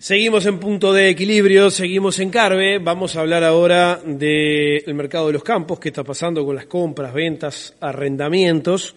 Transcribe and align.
Seguimos 0.00 0.46
en 0.46 0.58
punto 0.58 0.94
de 0.94 1.10
equilibrio, 1.10 1.68
seguimos 1.68 2.18
en 2.20 2.30
Carve. 2.30 2.78
Vamos 2.78 3.16
a 3.16 3.20
hablar 3.20 3.44
ahora 3.44 4.00
del 4.02 4.94
mercado 4.94 5.26
de 5.26 5.34
los 5.34 5.44
campos, 5.44 5.78
qué 5.78 5.90
está 5.90 6.02
pasando 6.02 6.42
con 6.42 6.56
las 6.56 6.64
compras, 6.64 7.12
ventas, 7.12 7.76
arrendamientos. 7.80 8.96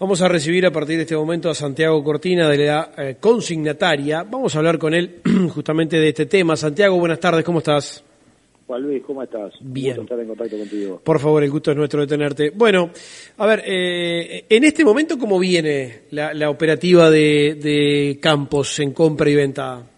Vamos 0.00 0.22
a 0.22 0.28
recibir 0.28 0.66
a 0.66 0.72
partir 0.72 0.96
de 0.96 1.02
este 1.02 1.14
momento 1.16 1.48
a 1.48 1.54
Santiago 1.54 2.02
Cortina 2.02 2.48
de 2.48 2.66
la 2.66 2.90
eh, 2.98 3.16
consignataria. 3.20 4.24
Vamos 4.24 4.56
a 4.56 4.58
hablar 4.58 4.76
con 4.76 4.92
él 4.92 5.20
justamente 5.54 6.00
de 6.00 6.08
este 6.08 6.26
tema. 6.26 6.56
Santiago, 6.56 6.98
buenas 6.98 7.20
tardes, 7.20 7.44
¿cómo 7.44 7.58
estás? 7.58 8.02
Juan 8.66 8.82
Luis, 8.82 9.04
¿cómo 9.06 9.22
estás? 9.22 9.52
Bien. 9.60 10.00
estar 10.00 10.18
en 10.18 10.26
contacto 10.26 10.58
contigo. 10.58 11.00
Por 11.04 11.20
favor, 11.20 11.44
el 11.44 11.50
gusto 11.50 11.70
es 11.70 11.76
nuestro 11.76 12.00
de 12.00 12.06
tenerte. 12.08 12.50
Bueno, 12.50 12.90
a 13.38 13.46
ver, 13.46 13.62
eh, 13.64 14.46
en 14.48 14.64
este 14.64 14.84
momento, 14.84 15.16
¿cómo 15.16 15.38
viene 15.38 16.00
la, 16.10 16.50
operativa 16.50 17.08
de, 17.08 17.54
de 17.54 18.18
campos 18.20 18.80
en 18.80 18.92
compra 18.92 19.30
y 19.30 19.36
venta? 19.36 19.90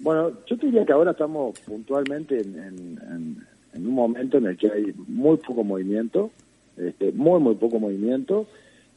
Bueno, 0.00 0.32
yo 0.46 0.56
te 0.56 0.66
diría 0.66 0.86
que 0.86 0.92
ahora 0.92 1.10
estamos 1.10 1.58
puntualmente 1.60 2.40
en, 2.40 3.44
un 3.74 3.94
momento 3.94 4.38
en 4.38 4.46
el 4.46 4.56
que 4.56 4.70
hay 4.70 4.94
muy 5.08 5.36
poco 5.36 5.62
movimiento, 5.62 6.30
este, 6.76 7.12
muy, 7.12 7.38
muy 7.40 7.54
poco 7.54 7.78
movimiento. 7.78 8.46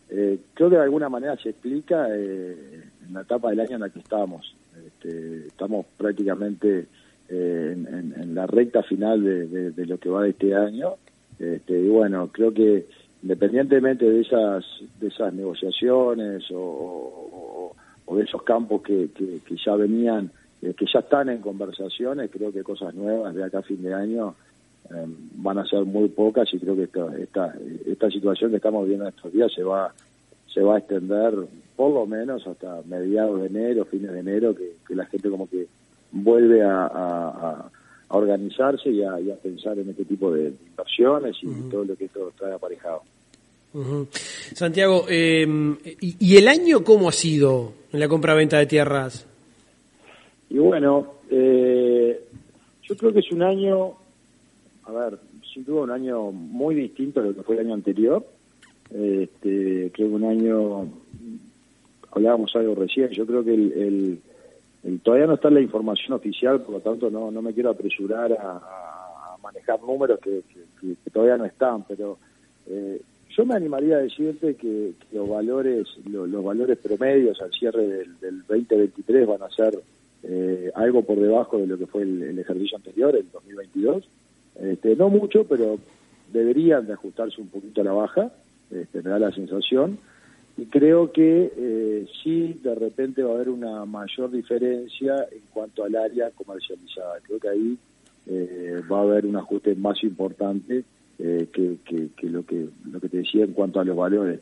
Eh, 0.09 0.39
creo 0.53 0.69
que 0.69 0.77
de 0.77 0.83
alguna 0.83 1.09
manera 1.09 1.35
se 1.35 1.49
explica 1.49 2.07
eh, 2.09 2.83
en 3.05 3.13
la 3.13 3.21
etapa 3.21 3.49
del 3.49 3.59
año 3.59 3.75
en 3.75 3.81
la 3.81 3.89
que 3.89 3.99
estamos. 3.99 4.55
Este, 4.85 5.47
estamos 5.47 5.85
prácticamente 5.97 6.85
eh, 7.27 7.75
en, 7.75 8.33
la 8.33 8.47
recta 8.47 8.81
final 8.81 9.23
de, 9.23 9.85
lo 9.85 9.97
que 9.97 10.09
va 10.09 10.23
de 10.23 10.29
este 10.29 10.55
año. 10.55 10.93
Este, 11.37 11.81
y 11.81 11.89
bueno, 11.89 12.29
creo 12.31 12.53
que 12.53 12.85
independientemente 13.23 14.09
de 14.09 14.21
esas, 14.21 14.65
de 15.01 15.07
esas 15.07 15.33
negociaciones 15.33 16.45
o, 16.53 17.75
de 18.15 18.23
esos 18.23 18.43
campos 18.43 18.83
que 18.83 19.09
ya 19.65 19.75
venían 19.75 20.31
eh, 20.63 20.73
que 20.77 20.85
ya 20.91 20.99
están 20.99 21.27
en 21.27 21.39
conversaciones, 21.39 22.31
creo 22.31 22.51
que 22.53 22.63
cosas 22.63 22.95
nuevas 22.95 23.35
de 23.35 23.43
acá 23.43 23.59
a 23.59 23.63
fin 23.63 23.81
de 23.83 23.93
año 23.93 24.33
eh, 24.89 25.05
van 25.35 25.57
a 25.57 25.65
ser 25.65 25.83
muy 25.83 26.07
pocas 26.07 26.47
y 26.53 26.59
creo 26.59 26.75
que 26.75 26.83
esta, 26.83 27.17
esta, 27.17 27.53
esta 27.85 28.09
situación 28.09 28.51
que 28.51 28.57
estamos 28.57 28.87
viendo 28.87 29.05
estos 29.07 29.33
días 29.33 29.51
se 29.53 29.61
va, 29.63 29.93
se 30.53 30.61
va 30.61 30.75
a 30.75 30.79
extender 30.79 31.33
por 31.75 31.91
lo 31.91 32.05
menos 32.05 32.47
hasta 32.47 32.81
mediados 32.85 33.41
de 33.41 33.47
enero, 33.47 33.83
fines 33.85 34.11
de 34.11 34.19
enero, 34.19 34.55
que, 34.55 34.95
la 34.95 35.05
gente 35.07 35.29
como 35.29 35.49
que 35.49 35.67
vuelve 36.11 36.61
a, 36.63 37.69
organizarse 38.09 38.91
y 38.91 39.01
a, 39.03 39.17
pensar 39.41 39.79
en 39.79 39.89
este 39.89 40.05
tipo 40.05 40.31
de 40.31 40.53
inversiones 40.69 41.35
y 41.41 41.69
todo 41.69 41.83
lo 41.83 41.95
que 41.95 42.05
esto 42.05 42.31
trae 42.37 42.53
aparejado. 42.53 43.01
Santiago, 44.53 45.07
eh, 45.09 45.47
¿y, 45.99 46.15
¿y 46.19 46.37
el 46.37 46.47
año 46.47 46.83
cómo 46.83 47.09
ha 47.09 47.11
sido 47.11 47.73
en 47.91 47.99
la 47.99 48.07
compra-venta 48.07 48.59
de 48.59 48.67
tierras? 48.67 49.25
Y 50.53 50.59
bueno, 50.59 51.07
eh, 51.31 52.21
yo 52.83 52.95
creo 52.95 53.11
que 53.11 53.21
es 53.21 53.31
un 53.31 53.41
año, 53.41 53.93
a 54.83 54.91
ver, 54.91 55.17
sin 55.51 55.65
duda 55.65 55.81
un 55.81 55.89
año 55.89 56.31
muy 56.31 56.75
distinto 56.75 57.21
a 57.21 57.23
lo 57.23 57.33
que 57.33 57.41
fue 57.41 57.55
el 57.55 57.65
año 57.65 57.73
anterior. 57.73 58.23
Este, 58.91 59.89
creo 59.91 60.09
que 60.09 60.13
un 60.13 60.23
año, 60.23 60.87
hablábamos 62.11 62.55
algo 62.55 62.75
recién, 62.75 63.09
yo 63.09 63.25
creo 63.25 63.43
que 63.43 63.55
el, 63.55 64.19
todavía 65.01 65.25
no 65.25 65.33
está 65.33 65.49
la 65.49 65.59
información 65.59 66.13
oficial, 66.13 66.61
por 66.61 66.75
lo 66.75 66.81
tanto 66.81 67.09
no, 67.09 67.31
no 67.31 67.41
me 67.41 67.51
quiero 67.51 67.71
apresurar 67.71 68.33
a, 68.33 69.37
manejar 69.41 69.81
números 69.81 70.19
que, 70.19 70.43
todavía 71.11 71.37
no 71.37 71.45
están, 71.45 71.83
pero 71.83 72.19
eh, 72.67 73.01
yo 73.35 73.43
me 73.43 73.55
animaría 73.55 73.95
a 73.95 74.01
decirte 74.01 74.53
que, 74.53 74.93
los 75.11 75.27
valores 75.27 75.87
los 76.05 76.43
valores 76.43 76.77
promedios 76.77 77.41
al 77.41 77.51
cierre 77.51 77.87
del, 77.87 78.19
del 78.19 78.43
2023 78.47 79.27
van 79.27 79.41
a 79.41 79.49
ser 79.49 79.81
eh, 80.23 80.71
algo 80.75 81.03
por 81.03 81.19
debajo 81.19 81.57
de 81.57 81.67
lo 81.67 81.77
que 81.77 81.85
fue 81.85 82.03
el, 82.03 82.37
ejercicio 82.39 82.77
anterior, 82.77 83.15
el 83.15 83.29
2022. 83.31 84.03
Este, 84.61 84.95
no 84.95 85.09
mucho, 85.09 85.45
pero 85.45 85.77
deberían 86.31 86.87
de 86.87 86.93
ajustarse 86.93 87.41
un 87.41 87.47
poquito 87.47 87.81
a 87.81 87.83
la 87.83 87.93
baja, 87.93 88.31
este, 88.71 89.01
me 89.01 89.09
da 89.09 89.19
la 89.19 89.31
sensación. 89.31 89.97
Y 90.55 90.65
creo 90.65 91.11
que 91.11 91.51
eh, 91.55 92.07
sí, 92.23 92.59
de 92.63 92.75
repente 92.75 93.23
va 93.23 93.31
a 93.31 93.35
haber 93.35 93.49
una 93.49 93.85
mayor 93.85 94.29
diferencia 94.31 95.27
en 95.31 95.41
cuanto 95.51 95.83
al 95.83 95.95
área 95.95 96.29
comercializada. 96.31 97.19
Creo 97.23 97.39
que 97.39 97.49
ahí 97.49 97.77
eh, 98.27 98.81
va 98.89 98.99
a 98.99 99.01
haber 99.01 99.25
un 99.25 99.35
ajuste 99.35 99.73
más 99.75 100.03
importante 100.03 100.83
eh, 101.19 101.47
que, 101.51 102.27
lo 102.27 102.45
que 102.45 102.67
lo 102.91 102.99
que 102.99 103.09
te 103.09 103.17
decía 103.17 103.45
en 103.45 103.53
cuanto 103.53 103.79
a 103.79 103.85
los 103.85 103.95
valores. 103.95 104.41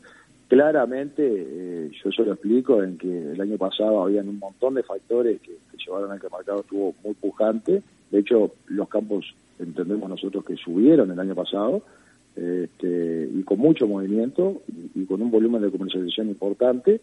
Claramente, 0.52 1.22
eh, 1.26 1.90
yo 1.92 2.10
eso 2.10 2.24
lo 2.24 2.34
explico 2.34 2.82
en 2.82 2.98
que 2.98 3.08
el 3.08 3.40
año 3.40 3.56
pasado 3.56 4.02
habían 4.02 4.28
un 4.28 4.38
montón 4.38 4.74
de 4.74 4.82
factores 4.82 5.40
que, 5.40 5.52
llevaron 5.78 6.12
a 6.12 6.18
que 6.18 6.26
el 6.26 6.32
mercado 6.32 6.60
estuvo 6.60 6.94
muy 7.02 7.14
pujante. 7.14 7.82
De 8.10 8.18
hecho, 8.18 8.52
los 8.66 8.86
campos 8.90 9.34
entendemos 9.58 10.10
nosotros 10.10 10.44
que 10.44 10.56
subieron 10.56 11.10
el 11.10 11.18
año 11.18 11.34
pasado 11.34 11.80
este, 12.36 13.30
y 13.32 13.42
con 13.44 13.60
mucho 13.60 13.88
movimiento 13.88 14.60
y, 14.94 15.06
con 15.06 15.22
un 15.22 15.30
volumen 15.30 15.62
de 15.62 15.70
comercialización 15.70 16.28
importante. 16.28 17.00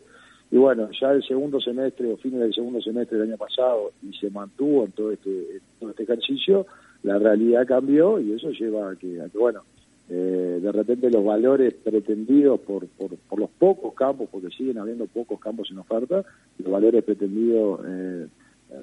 Y 0.52 0.58
bueno, 0.58 0.88
ya 0.92 1.10
el 1.14 1.24
segundo 1.24 1.60
semestre 1.60 2.14
o 2.14 2.18
fines 2.18 2.42
del 2.42 2.54
segundo 2.54 2.80
semestre 2.84 3.18
del 3.18 3.30
año 3.30 3.38
pasado 3.38 3.94
y 4.08 4.14
se 4.16 4.30
mantuvo 4.30 4.86
en 4.86 4.92
todo 4.92 5.12
este, 5.12 5.60
todo 5.80 5.90
este 5.90 6.04
ejercicio, 6.04 6.68
la 7.02 7.18
realidad 7.18 7.66
cambió 7.66 8.20
y 8.20 8.32
eso 8.32 8.52
lleva 8.52 8.92
a 8.92 8.96
que, 8.96 9.20
a 9.20 9.28
que 9.28 9.40
bueno, 9.40 9.64
eh, 10.12 10.60
de 10.60 10.72
repente 10.72 11.12
los 11.12 11.24
valores 11.24 11.76
pretendidos 11.76 12.60
por, 12.62 12.88
por, 12.88 13.40
los 13.40 13.50
pocos 13.52 13.94
campos, 13.94 14.28
porque 14.32 14.50
siguen 14.50 14.80
habiendo 14.80 15.06
pocos 15.06 15.40
campos 15.40 15.70
en 15.70 15.78
oferta, 15.78 16.24
los 16.58 16.72
valores 16.72 17.04
pretendidos 17.04 17.82
eh, 17.86 18.28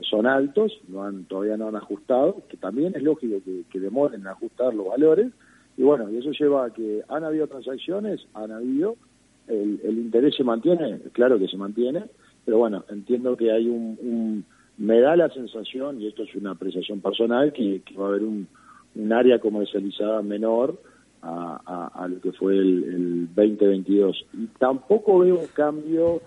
son 0.03 0.27
altos, 0.27 0.81
no 0.87 1.03
han, 1.03 1.25
todavía 1.25 1.57
no 1.57 1.67
han 1.67 1.75
ajustado, 1.75 2.45
que 2.49 2.57
también 2.57 2.95
es 2.95 3.03
lógico 3.03 3.39
que, 3.45 3.81
demoren 3.81 4.21
en 4.21 4.29
ajustar 4.29 4.73
los 4.73 4.87
valores, 4.87 5.33
y 5.77 5.83
bueno, 5.83 6.09
y 6.11 6.17
eso 6.19 6.31
lleva 6.31 6.67
a 6.67 6.71
que 6.71 7.03
han 7.09 7.25
habido 7.25 7.49
transacciones, 7.49 8.25
han 8.33 8.53
habido, 8.53 8.97
el, 9.49 9.99
interés 9.99 10.37
se 10.37 10.45
mantiene, 10.45 11.01
claro 11.11 11.41
que 11.41 11.49
se 11.49 11.57
mantiene, 11.57 12.05
pero 12.45 12.59
bueno, 12.59 12.85
entiendo 12.89 13.37
que 13.37 13.51
hay 13.51 13.69
un, 13.69 14.45
me 14.79 15.01
da 15.01 15.17
la 15.17 15.29
sensación, 15.31 16.01
y 16.01 16.07
esto 16.07 16.23
es 16.23 16.35
una 16.37 16.53
apreciación 16.53 17.01
personal, 17.01 17.53
que, 17.53 17.83
va 17.99 18.07
a 18.07 18.09
haber 18.11 18.23
un, 18.23 18.47
un 18.95 19.13
área 19.13 19.41
comercializada 19.41 20.23
menor, 20.23 20.79
a, 21.27 22.07
lo 22.09 22.21
que 22.21 22.33
fue 22.33 22.55
el, 22.55 23.29
2022. 23.35 24.27
Y 24.35 24.47
tampoco 24.59 25.19
veo 25.21 25.41
un 25.41 25.47
cambio 25.49 26.21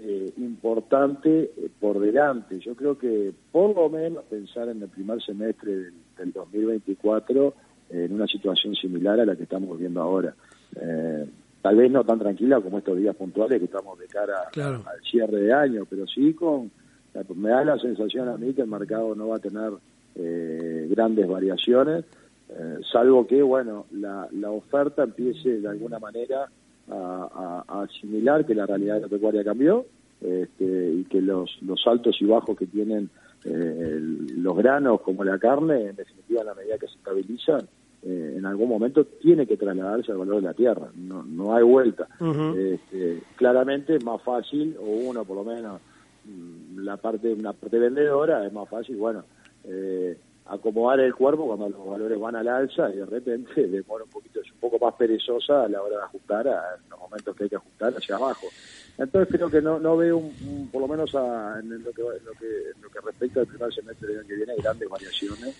eh, 0.00 0.32
importante 0.38 1.52
eh, 1.56 1.68
por 1.80 2.00
delante. 2.00 2.58
Yo 2.58 2.74
creo 2.74 2.98
que 2.98 3.32
por 3.50 3.74
lo 3.74 3.88
menos 3.88 4.24
pensar 4.24 4.68
en 4.68 4.82
el 4.82 4.88
primer 4.88 5.22
semestre 5.22 5.72
del, 6.16 6.32
2024 6.32 7.54
en 7.90 8.12
una 8.12 8.26
situación 8.26 8.74
similar 8.74 9.20
a 9.20 9.26
la 9.26 9.36
que 9.36 9.42
estamos 9.42 9.78
viendo 9.78 10.00
ahora. 10.00 10.34
Eh, 10.76 11.26
tal 11.60 11.76
vez 11.76 11.90
no 11.90 12.04
tan 12.04 12.18
tranquila 12.18 12.60
como 12.60 12.78
estos 12.78 12.96
días 12.96 13.14
puntuales 13.16 13.58
que 13.58 13.64
estamos 13.66 13.98
de 13.98 14.06
cara 14.06 14.48
al 14.54 15.02
cierre 15.10 15.40
de 15.40 15.52
año, 15.52 15.84
pero 15.88 16.06
sí 16.06 16.32
con 16.32 16.70
me 17.34 17.50
da 17.50 17.62
la 17.62 17.78
sensación 17.78 18.28
a 18.28 18.38
mí 18.38 18.54
que 18.54 18.62
el 18.62 18.68
mercado 18.68 19.14
no 19.14 19.28
va 19.28 19.36
a 19.36 19.40
tener 19.40 19.72
grandes 20.14 21.28
variaciones 21.28 22.04
eh, 22.58 22.78
salvo 22.90 23.26
que, 23.26 23.42
bueno, 23.42 23.86
la, 23.92 24.28
la, 24.32 24.50
oferta 24.50 25.04
empiece 25.04 25.60
de 25.60 25.68
alguna 25.68 25.98
manera 25.98 26.48
a, 26.90 27.64
asimilar 27.68 28.44
que 28.44 28.54
la 28.54 28.66
realidad 28.66 28.96
de 28.96 29.00
la 29.02 29.08
pecuaria 29.08 29.44
cambió 29.44 29.86
este, 30.20 30.92
y 30.92 31.04
que 31.04 31.22
los, 31.22 31.58
los 31.62 31.86
altos 31.86 32.16
y 32.20 32.26
bajos 32.26 32.56
que 32.56 32.66
tienen 32.66 33.10
eh, 33.44 33.98
los 34.36 34.56
granos 34.56 35.00
como 35.00 35.24
la 35.24 35.38
carne, 35.38 35.88
en 35.88 35.96
definitiva, 35.96 36.42
en 36.42 36.46
la 36.46 36.54
medida 36.54 36.78
que 36.78 36.86
se 36.86 36.94
estabilizan, 36.94 37.66
eh, 38.02 38.34
en 38.36 38.46
algún 38.46 38.68
momento 38.68 39.04
tiene 39.04 39.46
que 39.46 39.56
trasladarse 39.56 40.12
al 40.12 40.18
valor 40.18 40.36
de 40.36 40.42
la 40.42 40.54
tierra, 40.54 40.88
no, 40.94 41.22
no 41.22 41.54
hay 41.54 41.62
vuelta. 41.62 42.08
este, 42.56 43.22
claramente 43.36 43.96
es 43.96 44.04
más 44.04 44.20
fácil, 44.22 44.76
o 44.78 44.84
uno 44.84 45.24
por 45.24 45.36
lo 45.36 45.44
menos, 45.44 45.80
mm, 46.24 46.80
la 46.80 46.96
parte, 46.96 47.32
una 47.32 47.52
parte 47.52 47.78
vendedora 47.78 48.46
es 48.46 48.52
más 48.52 48.68
fácil, 48.68 48.96
bueno, 48.96 49.24
eh, 49.64 50.16
acomodar 50.54 51.00
el 51.00 51.14
cuerpo 51.14 51.46
cuando 51.46 51.68
los 51.68 51.86
valores 51.86 52.20
van 52.20 52.36
al 52.36 52.48
alza 52.48 52.90
y 52.90 52.98
de 52.98 53.06
repente 53.06 53.66
demora 53.68 54.04
un 54.04 54.10
poquito, 54.10 54.40
es 54.40 54.52
un 54.52 54.58
poco 54.58 54.78
más 54.84 54.94
perezosa 54.94 55.64
a 55.64 55.68
la 55.68 55.82
hora 55.82 55.96
de 55.96 56.02
ajustar 56.02 56.48
a 56.48 56.76
los 56.90 57.00
momentos 57.00 57.34
que 57.34 57.44
hay 57.44 57.50
que 57.50 57.56
ajustar 57.56 57.94
hacia 57.94 58.16
abajo. 58.16 58.46
Entonces 58.98 59.34
creo 59.34 59.50
que 59.50 59.62
no, 59.62 59.78
no 59.78 59.96
veo, 59.96 60.18
un, 60.18 60.68
por 60.70 60.82
lo 60.82 60.88
menos 60.88 61.14
en, 61.14 61.82
lo 61.82 61.92
que, 61.92 62.02
lo 62.02 62.32
que, 62.38 62.72
lo 62.80 62.90
que 62.90 63.00
respecta 63.00 63.40
al 63.40 63.46
primer 63.46 63.72
semestre 63.72 64.08
del 64.08 64.18
año 64.18 64.28
que 64.28 64.36
viene, 64.36 64.54
grandes 64.56 64.88
variaciones 64.88 65.56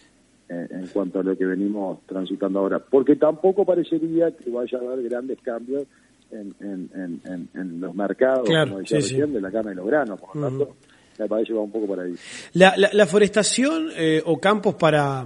en 0.49 0.87
cuanto 0.89 1.21
a 1.21 1.23
lo 1.23 1.37
que 1.37 1.47
venimos 1.47 2.01
transitando 2.07 2.59
ahora. 2.59 2.79
Porque 2.79 3.17
tampoco 3.17 3.65
parecería 3.65 4.37
que 4.37 4.51
vaya 4.51 4.79
a 4.79 4.83
haber 4.83 5.09
grandes 5.09 5.41
cambios 5.41 5.85
en, 6.31 6.55
en, 6.61 7.49
en, 7.55 7.81
los 7.81 7.95
mercados, 7.95 8.49
como 8.49 8.79
decía 8.79 8.99
recién, 8.99 9.33
de 9.33 9.41
la 9.41 9.51
carne 9.51 9.73
y 9.73 9.75
los 9.77 9.87
granos. 9.87 10.21
Por 10.21 10.37
lo 10.37 10.49
tanto, 10.49 10.77
me 11.19 11.29
parece 11.29 11.53
va 11.53 11.61
un 11.61 11.71
poco 11.71 11.87
por 11.87 12.01
ahí. 12.01 12.15
La, 12.55 12.75
la, 12.77 13.07
forestación 13.07 13.91
eh, 13.97 14.23
o 14.25 14.39
campos 14.41 14.75
para, 14.75 15.25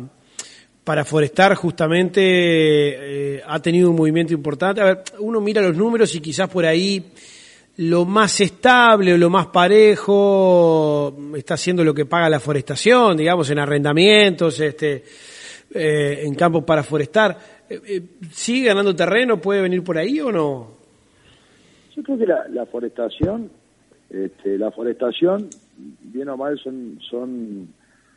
para 0.84 1.04
forestar 1.04 1.54
justamente 1.54 2.20
eh, 2.22 3.42
ha 3.46 3.60
tenido 3.60 3.90
un 3.90 3.96
movimiento 3.96 4.34
importante. 4.34 4.80
A 4.80 4.84
ver, 4.84 5.02
uno 5.18 5.40
mira 5.40 5.62
los 5.62 5.76
números 5.76 6.14
y 6.14 6.20
quizás 6.20 6.48
por 6.48 6.64
ahí 6.64 7.04
lo 7.78 8.04
más 8.04 8.40
estable 8.40 9.14
o 9.14 9.18
lo 9.18 9.28
más 9.28 9.48
parejo 9.48 11.14
está 11.36 11.56
siendo 11.56 11.84
lo 11.84 11.92
que 11.92 12.06
paga 12.06 12.30
la 12.30 12.40
forestación, 12.40 13.16
digamos, 13.16 13.50
en 13.50 13.58
arrendamientos, 13.58 14.60
este, 14.60 15.04
eh, 15.74 16.20
en 16.22 16.34
campos 16.34 16.64
para 16.64 16.82
forestar. 16.82 17.36
¿Sigue 18.30 18.68
ganando 18.68 18.94
terreno? 18.94 19.40
¿Puede 19.40 19.60
venir 19.62 19.82
por 19.82 19.98
ahí 19.98 20.20
o 20.20 20.30
no? 20.30 20.76
Yo 21.96 22.02
creo 22.02 22.18
que 22.18 22.26
la, 22.26 22.46
la 22.48 22.66
forestación, 22.66 23.50
este, 24.10 24.58
la 24.58 24.70
forestación, 24.70 25.48
bien 26.02 26.28
o 26.28 26.36
mal, 26.36 26.58
son, 26.58 26.98
son, 27.08 27.68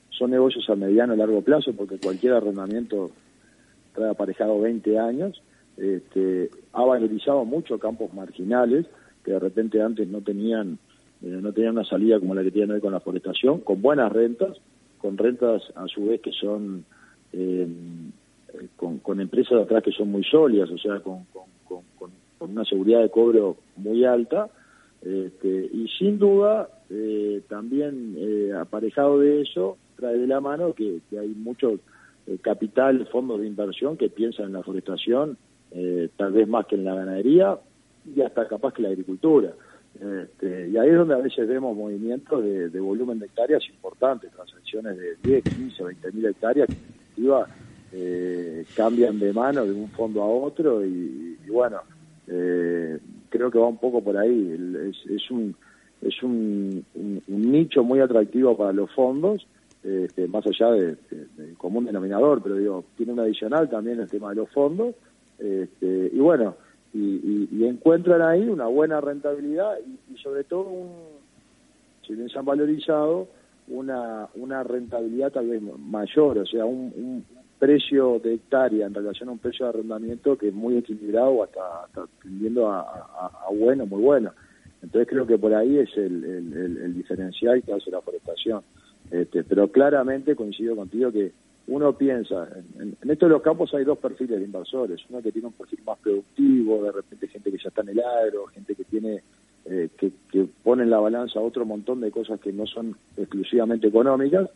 son 0.10 0.32
negocios 0.32 0.70
a 0.70 0.76
mediano 0.76 1.14
y 1.14 1.18
largo 1.18 1.42
plazo, 1.42 1.74
porque 1.74 1.98
cualquier 1.98 2.34
arrendamiento 2.34 3.12
trae 3.94 4.10
aparejado 4.10 4.60
20 4.60 5.00
años. 5.00 5.42
Este, 5.78 6.50
ha 6.74 6.84
valorizado 6.84 7.46
mucho 7.46 7.80
campos 7.80 8.14
marginales 8.14 8.86
que 9.24 9.32
de 9.32 9.40
repente 9.40 9.82
antes 9.82 10.08
no 10.08 10.22
tenían 10.22 10.78
no 11.22 11.52
tenían 11.52 11.74
una 11.74 11.84
salida 11.84 12.18
como 12.18 12.34
la 12.34 12.44
que 12.44 12.52
tienen 12.52 12.72
hoy 12.72 12.80
con 12.80 12.94
la 12.94 13.02
forestación, 13.02 13.60
con 13.60 13.82
buenas 13.82 14.10
rentas, 14.10 14.58
con 15.00 15.18
rentas 15.18 15.62
a 15.76 15.86
su 15.88 16.06
vez 16.06 16.22
que 16.22 16.32
son 16.32 16.86
eh, 17.34 17.68
con, 18.76 19.20
empresas 19.20 19.62
atrás 19.62 19.84
que 19.84 19.92
son 19.92 20.12
muy 20.12 20.24
sólidas, 20.24 20.70
o 20.72 20.78
sea, 20.78 21.00
con, 21.02 21.26
una 22.40 22.64
seguridad 22.64 23.02
de 23.02 23.10
cobro 23.10 23.58
muy 23.76 24.06
alta, 24.06 24.50
este, 25.02 25.70
y 25.74 25.88
sin 25.98 26.18
duda 26.18 26.70
eh, 26.90 27.42
también 27.48 28.16
eh, 28.18 28.54
aparejado 28.54 29.20
de 29.20 29.42
eso 29.42 29.78
trae 29.96 30.18
de 30.18 30.28
la 30.28 30.40
mano 30.40 30.74
que, 30.74 31.02
hay 31.12 31.28
mucho 31.30 31.80
capital, 32.42 33.08
fondos 33.12 33.42
de 33.42 33.48
inversión 33.48 33.98
que 33.98 34.10
piensan 34.10 34.48
en 34.48 34.54
la 34.54 34.64
forestación, 34.64 35.38
tal 36.16 36.32
vez 36.32 36.48
más 36.48 36.68
que 36.68 36.76
en 36.76 36.86
la 36.86 36.94
ganadería 36.94 37.58
y 38.16 38.22
hasta 38.22 38.48
capaz 38.48 38.74
que 38.74 38.84
la 38.84 38.90
agricultura. 38.90 39.52
Este, 39.96 40.70
y 40.70 40.78
ahí 40.78 40.90
es 40.90 40.96
donde 40.96 41.16
a 41.16 41.18
veces 41.18 41.48
vemos 41.48 41.76
movimientos 41.76 42.44
de, 42.44 42.80
volumen 42.80 43.20
de 43.20 43.26
hectáreas 43.26 43.68
importantes, 43.68 44.32
transacciones 44.32 44.98
de 44.98 45.16
10, 45.24 45.44
15, 45.44 45.84
20 45.84 46.12
mil 46.14 46.26
hectáreas 46.26 46.68
que 46.68 46.74
en 46.74 46.88
definitiva 46.88 47.48
eh, 47.92 48.66
cambian 48.76 49.20
de 49.20 49.34
mano 49.34 49.66
de 49.66 49.74
un 49.74 49.90
fondo 49.90 50.22
a 50.22 50.28
otro 50.28 50.86
y, 50.86 51.38
bueno, 51.50 51.82
eh, 52.28 52.98
creo 53.30 53.52
que 53.52 53.60
va 53.60 53.68
un 53.68 53.78
poco 53.78 54.02
por 54.02 54.16
ahí. 54.16 54.90
Es, 54.90 55.12
es 55.12 55.32
un 55.32 55.56
es 56.02 56.24
un, 56.24 56.86
nicho 57.28 57.84
muy 57.84 58.00
atractivo 58.00 58.56
para 58.56 58.74
los 58.74 58.92
fondos, 58.92 59.46
este, 59.84 60.28
más 60.28 60.46
allá 60.46 60.72
del 60.72 60.98
común 61.58 61.86
denominador, 61.86 62.42
pero 62.42 62.56
digo, 62.56 62.84
tiene 62.98 63.14
un 63.14 63.20
adicional 63.20 63.70
también 63.70 64.00
el 64.00 64.10
tema 64.10 64.30
de 64.30 64.36
los 64.36 64.50
fondos. 64.50 64.96
Este, 65.38 66.12
y 66.14 66.20
bueno, 66.20 66.56
y, 66.94 67.66
encuentran 67.66 68.22
ahí 68.22 68.48
una 68.48 68.66
buena 68.66 69.00
rentabilidad 69.00 69.78
y, 70.12 70.18
sobre 70.18 70.44
todo, 70.44 70.64
un, 70.64 70.90
si 72.06 72.16
bien 72.16 72.30
se 72.30 72.40
han 72.40 72.46
valorizado, 72.46 73.28
una, 73.68 74.28
una 74.36 74.64
rentabilidad 74.64 75.32
tal 75.32 75.48
vez 75.48 75.62
mayor, 75.62 76.40
o 76.40 76.46
sea, 76.46 76.66
un, 76.66 77.24
precio 77.60 78.20
de 78.20 78.36
hectárea 78.36 78.88
en 78.88 78.94
relación 78.94 79.28
a 79.28 79.34
un 79.34 79.38
precio 79.38 79.66
de 79.66 79.72
arrendamiento 79.72 80.38
que 80.38 80.48
es 80.48 80.54
muy 80.54 80.78
equilibrado 80.78 81.44
hasta, 81.44 81.84
hasta 81.84 82.06
tendiendo 82.24 82.72
a, 82.72 83.06
bueno, 83.52 83.86
muy 83.86 84.02
bueno. 84.02 84.32
Entonces 84.82 85.08
creo 85.10 85.28
que 85.28 85.38
por 85.38 85.54
ahí 85.54 85.78
es 85.78 85.96
el, 85.98 86.24
el, 86.24 86.94
diferencial 86.94 87.62
que 87.64 87.74
hace 87.74 87.92
la 87.92 88.02
forestación. 88.02 88.62
Este, 89.12 89.44
pero 89.44 89.68
claramente 89.70 90.36
coincido 90.36 90.76
contigo 90.76 91.12
que 91.12 91.32
uno 91.68 91.94
piensa, 91.94 92.48
en, 92.80 92.96
estos 93.10 93.30
los 93.30 93.42
campos 93.42 93.74
hay 93.74 93.84
dos 93.84 93.98
perfiles 93.98 94.40
de 94.40 94.46
inversores, 94.46 95.02
uno 95.10 95.22
que 95.22 95.32
tiene 95.32 95.48
un 95.48 95.54
perfil 95.54 95.80
más 95.86 96.00
productivo, 96.00 96.84
de 96.84 96.92
repente 96.92 97.28
gente 97.28 97.52
que 97.52 97.58
ya 97.58 97.70
está 97.70 97.82
en 97.82 97.90
el 97.90 98.00
agro, 98.00 98.46
gente 98.48 98.74
que 98.76 98.84
tiene 98.86 99.22
eh, 99.66 99.90
que, 99.98 100.12
pone 100.64 100.84
en 100.84 100.90
la 100.90 101.00
balanza 101.00 101.40
otro 101.40 101.66
montón 101.66 102.02
de 102.02 102.10
cosas 102.10 102.40
que 102.40 102.52
no 102.52 102.66
son 102.66 102.96
exclusivamente 103.18 103.88
económicas, 103.88 104.50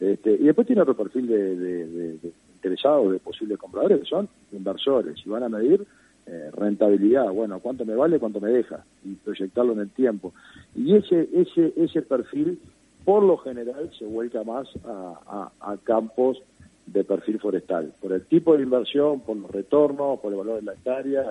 este, 0.00 0.32
y 0.32 0.44
después 0.44 0.66
tiene 0.66 0.82
otro 0.82 0.96
perfil 0.96 1.28
de, 1.28 2.18
interesados, 2.56 3.12
de 3.12 3.18
posibles 3.20 3.58
compradores, 3.58 4.00
que 4.00 4.06
son 4.06 4.28
inversores, 4.52 5.16
y 5.24 5.28
van 5.28 5.44
a 5.44 5.48
medir 5.48 5.86
eh, 6.26 6.50
rentabilidad, 6.52 7.30
bueno, 7.30 7.60
cuánto 7.60 7.84
me 7.84 7.94
vale, 7.94 8.18
cuánto 8.18 8.40
me 8.40 8.50
deja, 8.50 8.84
y 9.04 9.14
proyectarlo 9.14 9.72
en 9.74 9.80
el 9.80 9.90
tiempo. 9.90 10.32
Y 10.74 10.94
ese, 10.96 11.28
ese, 11.32 11.72
ese 11.76 12.02
perfil, 12.02 12.58
por 13.04 13.22
lo 13.22 13.36
general, 13.38 13.90
se 13.98 14.04
vuelca 14.04 14.42
más 14.42 14.68
a, 14.84 15.50
a 15.60 15.76
campos 15.84 16.42
de 16.86 17.04
perfil 17.04 17.38
forestal, 17.40 17.92
por 18.00 18.12
el 18.12 18.22
tipo 18.22 18.56
de 18.56 18.62
inversión, 18.62 19.20
por 19.20 19.36
los 19.36 19.50
retornos, 19.50 20.20
por 20.20 20.32
el 20.32 20.38
valor 20.38 20.56
de 20.56 20.62
la 20.62 20.72
hectárea, 20.72 21.24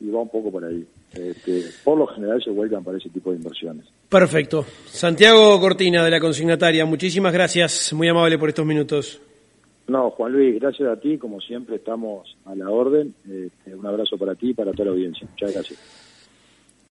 y, 0.00 0.10
va 0.10 0.20
un 0.20 0.28
poco 0.28 0.50
por 0.50 0.64
ahí. 0.64 0.86
Este, 1.14 1.64
por 1.84 1.96
lo 1.96 2.06
general 2.06 2.42
se 2.42 2.50
vuelcan 2.50 2.84
para 2.84 2.98
ese 2.98 3.08
tipo 3.08 3.30
de 3.30 3.36
inversiones. 3.36 3.86
Perfecto. 4.08 4.64
Santiago 4.86 5.58
Cortina 5.60 6.04
de 6.04 6.10
la 6.10 6.20
consignataria, 6.20 6.84
muchísimas 6.84 7.32
gracias, 7.32 7.92
muy 7.92 8.08
amable 8.08 8.38
por 8.38 8.48
estos 8.48 8.66
minutos. 8.66 9.20
No, 9.88 10.10
Juan 10.10 10.32
Luis, 10.32 10.60
gracias 10.60 10.88
a 10.88 10.96
ti, 10.98 11.16
como 11.16 11.40
siempre 11.40 11.76
estamos 11.76 12.36
a 12.44 12.54
la 12.54 12.70
orden. 12.70 13.14
Este, 13.28 13.74
un 13.74 13.86
abrazo 13.86 14.18
para 14.18 14.34
ti 14.34 14.50
y 14.50 14.54
para 14.54 14.72
toda 14.72 14.86
la 14.86 14.90
audiencia. 14.92 15.26
Muchas 15.30 15.52
gracias. 15.52 16.05